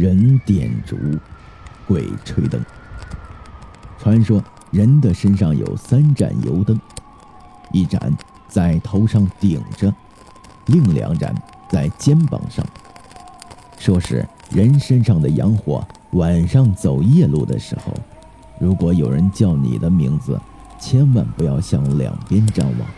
[0.00, 0.96] 人点烛，
[1.86, 2.58] 鬼吹灯。
[3.98, 6.80] 传说人的身上有三盏油灯，
[7.70, 8.10] 一盏
[8.48, 9.94] 在头上顶着，
[10.64, 11.34] 另两盏
[11.68, 12.64] 在肩膀上。
[13.78, 17.92] 说是人身上的阳火，晚上走夜路的时候，
[18.58, 20.40] 如果有人叫你的名字，
[20.80, 22.88] 千万不要向两边张望。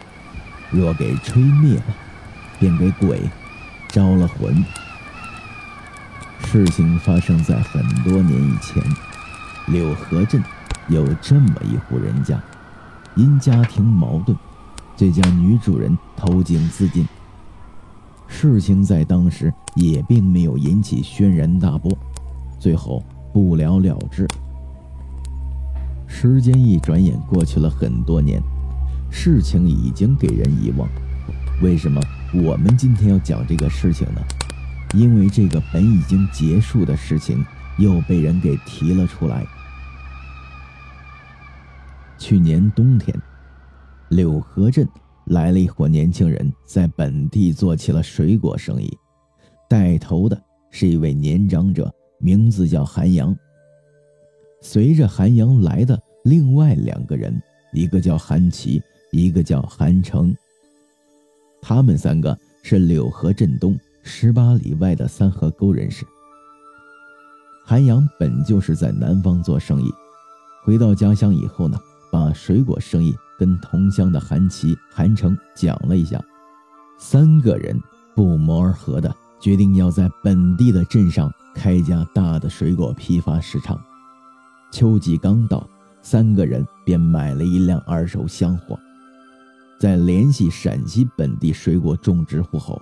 [0.71, 1.85] 若给吹灭了，
[2.61, 3.21] 便给鬼
[3.89, 4.65] 招了魂。
[6.47, 8.83] 事情发生在很多年以前，
[9.69, 10.43] 柳河镇
[10.89, 12.39] 有这么一户人家，
[13.17, 14.37] 因家庭矛盾，
[14.97, 17.07] 这家女主人投井自尽。
[18.29, 21.91] 事情在当时也并没有引起轩然大波，
[22.59, 23.03] 最后
[23.33, 24.27] 不了了之。
[26.07, 28.43] 时间一转眼过去了很多年。
[29.11, 30.89] 事情已经给人遗忘，
[31.63, 32.01] 为什么
[32.33, 34.21] 我们今天要讲这个事情呢？
[34.95, 37.45] 因为这个本已经结束的事情
[37.79, 39.47] 又被人给提了出来。
[42.19, 43.15] 去年冬天，
[44.09, 44.89] 柳河镇
[45.27, 48.97] 来了一伙年轻人，在本地做起了水果生意，
[49.69, 53.37] 带头的是一位年长者，名字叫韩阳。
[54.61, 58.83] 随着韩阳来的另外两个人，一个叫韩琦。
[59.15, 60.35] 一个叫韩成，
[61.61, 66.05] 他们三个是柳河镇东十八里外的三河沟人士。
[67.65, 69.91] 韩阳本就是在南方做生意，
[70.65, 71.79] 回到家乡以后呢，
[72.11, 76.21] 把水果生意跟同乡的韩琦、韩成讲了一下，
[76.99, 77.81] 三个人
[78.15, 83.81] 不谋而合的决定要在本地的镇上开家大的水果批发市场。
[84.73, 85.65] 秋季刚到，
[86.03, 88.79] 三个人便买了一辆二手厢货。
[89.79, 92.81] 在联系陕西本地水果种植户后，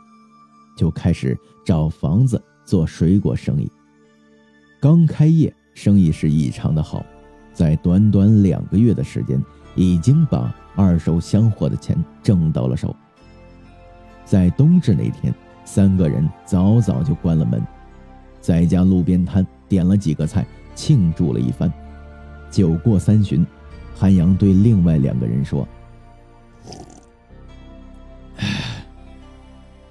[0.81, 3.71] 就开始找房子做水果生意。
[4.81, 7.05] 刚开业，生意是异常的好，
[7.53, 9.39] 在短短两个月的时间，
[9.75, 12.97] 已经把二手香货的钱挣到了手。
[14.25, 15.35] 在冬至那天，
[15.67, 17.63] 三个人早早就关了门，
[18.41, 21.71] 在家路边摊点了几个菜，庆祝了一番。
[22.51, 23.47] 酒过三巡，
[23.95, 25.69] 韩阳对另外两个人说。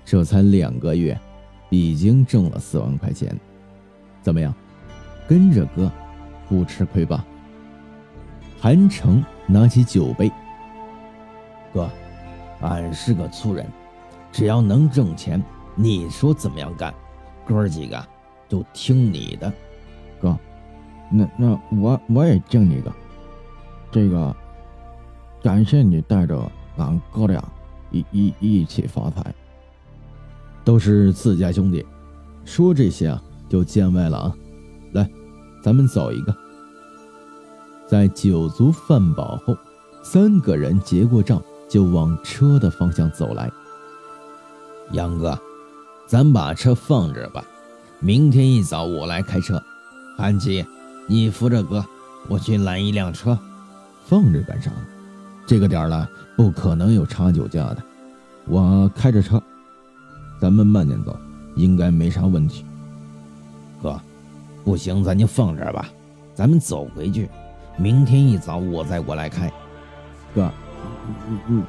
[0.10, 1.16] 这才两个月，
[1.70, 3.32] 已经挣了四万块钱，
[4.24, 4.52] 怎么样？
[5.28, 5.92] 跟着哥，
[6.48, 7.24] 不吃亏吧？
[8.60, 10.32] 韩城拿起酒杯，
[11.72, 11.88] 哥，
[12.62, 13.64] 俺是个粗人，
[14.32, 15.40] 只要能挣钱，
[15.76, 16.92] 你说怎么样干，
[17.46, 18.04] 哥几个
[18.48, 19.54] 都听你的。
[20.20, 20.36] 哥，
[21.12, 22.92] 那那我我也敬你一个，
[23.92, 24.36] 这个，
[25.44, 27.48] 感谢你带着俺哥俩
[27.92, 29.24] 一一一起发财。
[30.70, 31.84] 都是自家兄弟，
[32.46, 33.20] 说这些啊
[33.50, 34.36] 就见外了啊！
[34.92, 35.10] 来，
[35.64, 36.36] 咱们走一个。
[37.88, 39.58] 在酒足饭饱后，
[40.04, 43.52] 三个人结过账，就往车的方向走来。
[44.92, 45.36] 杨哥，
[46.06, 47.44] 咱把车放这吧，
[47.98, 49.60] 明天一早我来开车。
[50.20, 50.64] 韩琦，
[51.08, 51.84] 你扶着哥，
[52.28, 53.36] 我去拦一辆车。
[54.06, 54.70] 放着干啥？
[55.48, 57.78] 这个点了，不可能有查酒驾的。
[58.46, 59.42] 我开着车。
[60.40, 61.18] 咱们慢点走，
[61.56, 62.66] 应该没啥问题。
[63.82, 64.00] 哥，
[64.64, 65.90] 不行，咱就放这儿吧。
[66.34, 67.30] 咱们走回去，
[67.78, 69.52] 明天一早我再过来开。
[70.34, 70.50] 哥，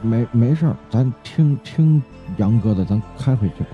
[0.02, 2.00] 没没事儿，咱听听
[2.36, 3.70] 杨哥的，咱开回去吧。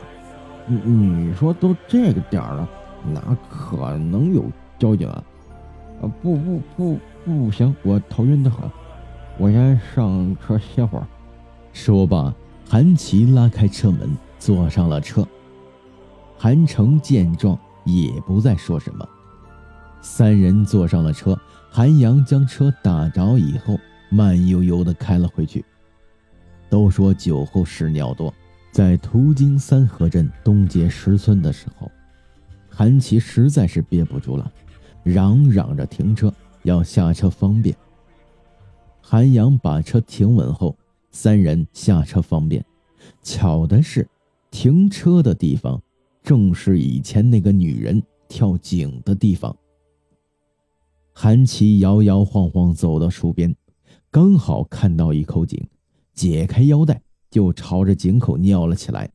[0.67, 2.69] 你你说都这个点儿了，
[3.13, 4.45] 哪可能有
[4.79, 5.23] 交警啊？
[6.03, 8.71] 啊，不不不不行，我头晕的很，
[9.39, 11.07] 我先上车歇会儿。
[11.73, 12.35] 说罢，
[12.69, 14.11] 韩琦拉开车门。
[14.39, 15.27] 坐上了车，
[16.37, 19.09] 韩城见状也不再说什么。
[20.01, 21.39] 三人坐上了车，
[21.71, 25.65] 韩阳将车打着以后，慢悠悠地开了回去。
[26.69, 28.33] 都说酒后屎尿多，
[28.71, 31.91] 在途经三河镇东街十村的时候，
[32.69, 34.53] 韩琦实在是憋不住了，
[35.03, 37.75] 嚷嚷着停车，要下车方便。
[39.01, 40.77] 韩阳把车停稳后，
[41.11, 42.65] 三人下车方便。
[43.23, 44.07] 巧的是。
[44.51, 45.81] 停车的地方，
[46.23, 49.55] 正是以前那个女人跳井的地方。
[51.13, 53.55] 韩琦摇摇晃晃走到树边，
[54.11, 55.67] 刚好看到一口井，
[56.13, 59.11] 解开腰带就朝着井口尿了起来。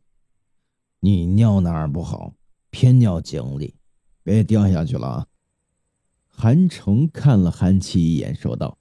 [0.99, 2.33] 你尿哪儿不好，
[2.69, 3.75] 偏尿井里，
[4.23, 5.27] 别掉下去了啊！
[6.27, 8.77] 韩成看了韩琦一眼，说道。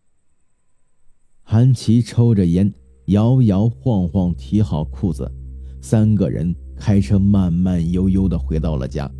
[1.43, 2.73] 韩琦抽着烟，
[3.07, 5.31] 摇摇晃晃提好裤子。
[5.81, 9.11] 三个人开车慢慢悠悠的回到了家。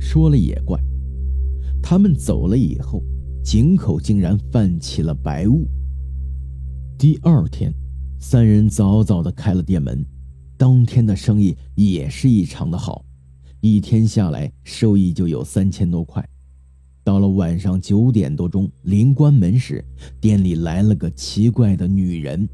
[0.00, 0.78] 说了也怪，
[1.82, 3.02] 他们走了以后，
[3.42, 5.66] 井口竟然泛起了白雾。
[6.96, 7.72] 第二天，
[8.18, 10.04] 三人早早的开了店门，
[10.56, 13.04] 当天的生意也是异常的好，
[13.60, 16.24] 一天下来收益就有三千多块。
[17.04, 19.84] 到了晚上九点多钟，临关门时，
[20.20, 22.48] 店里来了个奇怪的女人，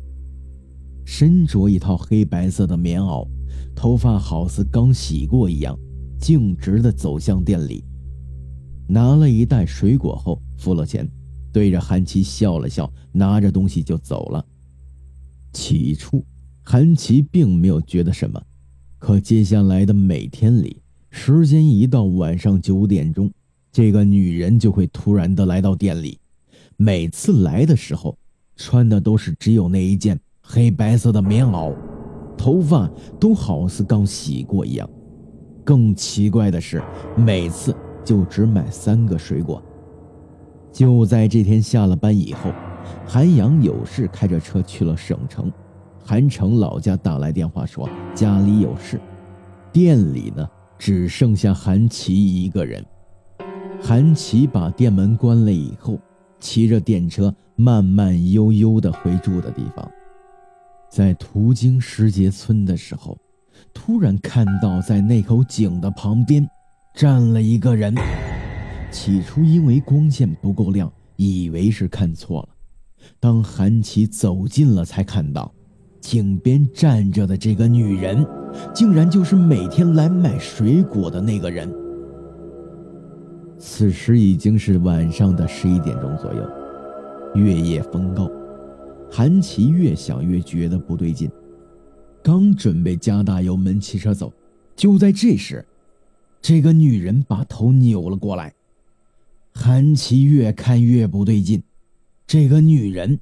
[1.05, 3.27] 身着一套黑白色的棉袄，
[3.75, 5.79] 头发好似刚洗过一样，
[6.19, 7.85] 径直的走向店里，
[8.89, 11.09] 拿了一袋水果后付了钱，
[11.53, 14.45] 对着韩琦笑了笑，拿着东西就走了。
[15.53, 16.25] 起初，
[16.63, 18.43] 韩琦并没有觉得什么，
[18.99, 23.31] 可接下来的每天里，时间一到晚上九点钟。
[23.71, 26.19] 这个女人就会突然的来到店里，
[26.77, 28.17] 每次来的时候，
[28.57, 31.73] 穿的都是只有那一件黑白色的棉袄，
[32.37, 32.89] 头发
[33.19, 34.89] 都好似刚洗过一样。
[35.65, 36.83] 更奇怪的是，
[37.17, 37.75] 每次
[38.05, 39.61] 就只买三个水果。
[40.71, 42.51] 就在这天下了班以后，
[43.07, 45.51] 韩阳有事开着车去了省城，
[46.05, 49.01] 韩城老家打来电话说家里有事，
[49.73, 50.47] 店里呢
[50.79, 52.85] 只剩下韩琦一个人。
[53.81, 55.99] 韩琦把店门关了以后，
[56.39, 59.91] 骑着电车慢慢悠悠地回住的地方。
[60.95, 63.19] 在途经石碣村的时候，
[63.73, 66.49] 突然看到在那口井的旁边
[66.95, 67.93] 站了一个人。
[68.93, 72.49] 起初因为光线不够亮，以为是看错了。
[73.19, 75.53] 当韩琦走近了，才看到
[76.01, 78.25] 井边站着的这个女人，
[78.73, 81.69] 竟然就是每天来买水果的那个人。
[83.59, 86.49] 此时已经是晚上的十一点钟左右，
[87.35, 88.31] 月夜风高，
[89.17, 91.31] 韩琦越想越觉得不对劲，
[92.21, 94.33] 刚准备加大油门骑车走，
[94.75, 95.65] 就在这时，
[96.43, 98.53] 这个女人把头扭了过来。
[99.55, 101.63] 韩琦越看越不对劲，
[102.27, 103.21] 这个女人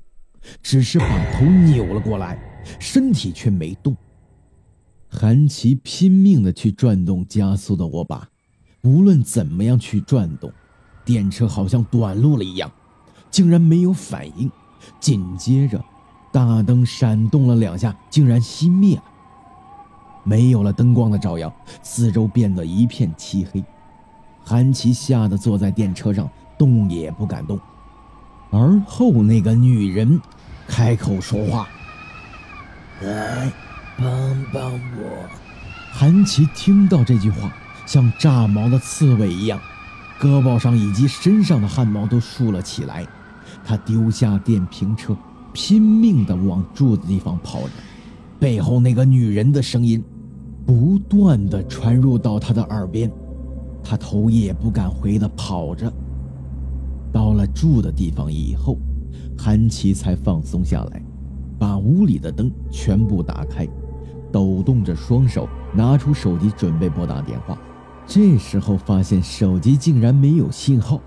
[0.63, 2.39] 只是把头扭了过来，
[2.81, 3.95] 身体却没动。
[5.11, 8.27] 韩琦拼命的去转动加速的握把。
[8.81, 10.51] 无论怎么样去转动，
[11.05, 12.73] 电车好像短路了一样，
[13.31, 14.51] 竟然没有反应。
[15.01, 15.83] 紧接着，
[16.31, 19.03] 大灯闪动了两下，竟然熄灭了。
[20.25, 21.53] 没有了灯光的照耀，
[21.83, 23.65] 四周变得一片漆黑。
[24.45, 27.59] 韩琦吓得坐在电车上，动也不敢动。
[28.51, 30.21] 而后，那个女人
[30.67, 31.69] 开口说话
[33.03, 33.53] ：“来，
[33.99, 34.07] 帮
[34.53, 35.29] 帮我。”
[35.93, 37.53] 韩琦听到这句话。
[37.85, 39.61] 像炸毛的刺猬一样，
[40.19, 43.05] 胳膊上以及身上的汗毛都竖了起来。
[43.65, 45.17] 他丢下电瓶车，
[45.53, 47.71] 拼命地往住的地方跑着。
[48.39, 50.03] 背后那个女人的声音
[50.67, 53.11] 不断地传入到他的耳边，
[53.83, 55.93] 他头也不敢回地跑着。
[57.13, 58.79] 到了住的地方以后，
[59.39, 61.03] 韩琦才放松下来，
[61.59, 63.69] 把屋里的灯全部打开，
[64.33, 67.59] 抖动着双手，拿出手机准备拨打电话。
[68.07, 71.01] 这时候发现手机竟然没有信号，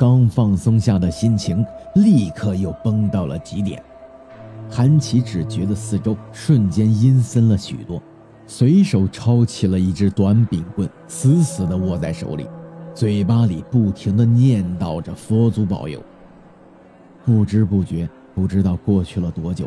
[0.00, 1.62] 刚放松下的心情
[1.94, 3.84] 立刻又崩到了极点。
[4.66, 8.00] 韩琦只觉得四周瞬间阴森了许多，
[8.46, 12.48] 随手抄起了一支短柄棍，死死地握在手里，
[12.94, 16.02] 嘴巴里不停地念叨着“佛祖保佑”。
[17.26, 19.66] 不知不觉，不知道过去了多久，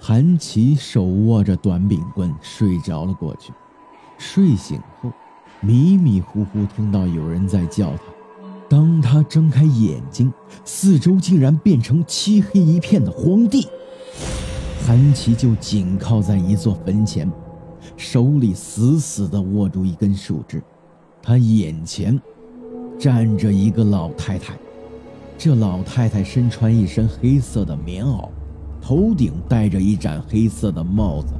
[0.00, 3.52] 韩琦手握着短柄棍睡着了过去。
[4.16, 5.12] 睡醒后，
[5.60, 8.04] 迷迷糊糊听到有人在叫他。
[8.68, 10.32] 当他睁开眼睛，
[10.64, 13.68] 四周竟然变成漆黑一片的荒地。
[14.86, 17.30] 韩琦就紧靠在一座坟前，
[17.96, 20.62] 手里死死地握住一根树枝。
[21.22, 22.20] 他眼前
[22.98, 24.54] 站着一个老太太，
[25.38, 28.28] 这老太太身穿一身黑色的棉袄，
[28.80, 31.32] 头顶戴着一盏黑色的帽子，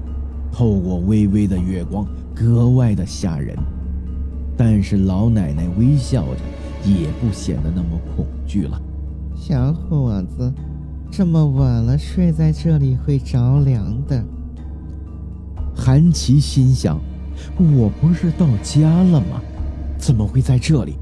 [0.52, 2.06] 透过微微的月光。
[2.34, 3.56] 格外的吓人，
[4.56, 6.40] 但是老奶奶微笑着，
[6.84, 8.80] 也不显得那么恐惧了。
[9.34, 10.52] 小伙子，
[11.10, 14.24] 这么晚了，睡在这里会着凉的。
[15.74, 16.98] 韩琦心想：
[17.58, 19.40] 我不是到家了吗？
[19.98, 20.94] 怎么会在这里？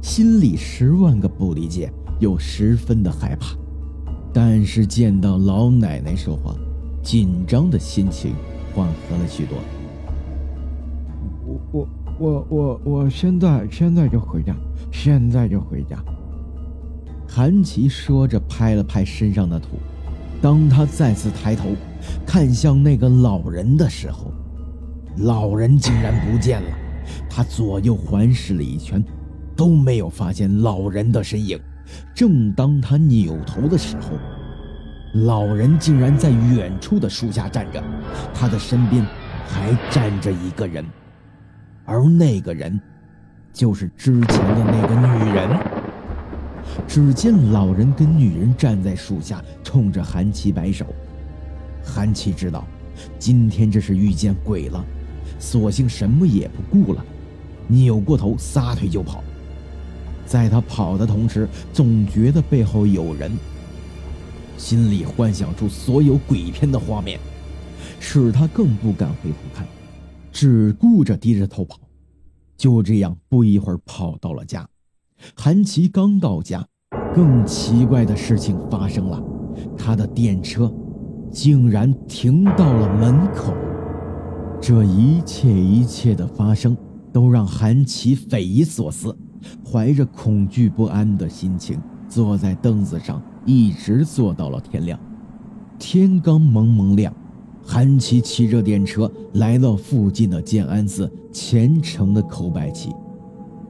[0.00, 3.54] 心里十万个不理解，又十分的害怕。
[4.32, 6.54] 但是见到老奶奶说话，
[7.02, 8.34] 紧张的心情
[8.74, 9.58] 缓和了许多。
[11.46, 14.54] 我我我我我现在现在就回家，
[14.92, 15.98] 现在就回家。
[17.28, 19.78] 韩琦说着，拍了拍身上的土。
[20.40, 21.70] 当他再次抬头
[22.26, 24.32] 看向那个老人的时候，
[25.18, 26.68] 老人竟然不见了。
[27.28, 29.02] 他左右环视了一圈，
[29.56, 31.58] 都没有发现老人的身影。
[32.14, 34.10] 正当他扭头的时候，
[35.24, 37.82] 老人竟然在远处的树下站着，
[38.32, 39.04] 他的身边
[39.46, 40.84] 还站着一个人，
[41.84, 42.80] 而那个人
[43.52, 45.58] 就是之前的那个女人。
[46.88, 50.86] 只见老人跟女人站在树下，冲着韩琦摆手。
[51.84, 52.66] 韩琦知道，
[53.18, 54.84] 今天这是遇见鬼了，
[55.38, 57.04] 索性什么也不顾了，
[57.68, 59.22] 扭过头撒腿就跑。
[60.26, 63.30] 在他跑的同时，总觉得背后有人。
[64.56, 67.20] 心里幻想出所有鬼片的画面，
[68.00, 69.66] 使他更不敢回头看，
[70.34, 71.78] 只顾着低着头跑。
[72.56, 74.68] 就这样，不一会儿跑到了家。
[75.36, 76.66] 韩琦刚到家，
[77.14, 79.22] 更奇怪的事情发生了，
[79.78, 80.70] 他的电车
[81.30, 83.54] 竟然停到了门口。
[84.60, 86.76] 这一切一切的发生，
[87.12, 89.16] 都让韩琦匪夷所思，
[89.64, 93.22] 怀着恐惧不安的心情坐在凳子上。
[93.46, 94.98] 一直坐到了天亮，
[95.78, 97.14] 天刚蒙蒙亮，
[97.66, 102.92] 韩琦骑着电车来到附近的建安寺，虔诚的叩拜起。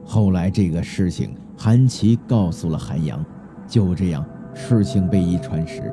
[0.03, 3.23] 后来这个事情，韩琦告诉了韩阳。
[3.67, 4.23] 就这样，
[4.53, 5.91] 事情被一传十，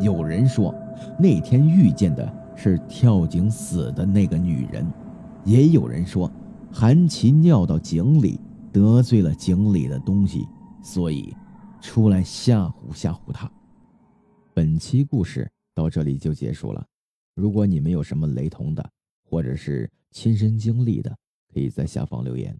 [0.00, 0.74] 有人说
[1.18, 4.84] 那天遇见的是跳井死的那个女人，
[5.44, 6.30] 也有人说
[6.72, 8.40] 韩琦尿到井里
[8.72, 10.46] 得罪了井里的东西，
[10.82, 11.34] 所以。
[11.84, 13.50] 出来吓唬吓唬他。
[14.54, 16.86] 本期故事到这里就结束了。
[17.34, 18.90] 如果你们有什么雷同的，
[19.24, 21.16] 或者是亲身经历的，
[21.52, 22.56] 可以在下方留言。